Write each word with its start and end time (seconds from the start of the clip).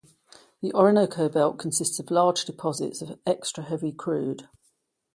The 0.63 0.73
Orinoco 0.73 1.29
Belt 1.29 1.59
consists 1.59 1.99
of 1.99 2.09
large 2.09 2.45
deposits 2.45 3.03
of 3.03 3.19
extra 3.23 3.63
heavy 3.65 3.91
crude. 3.91 4.49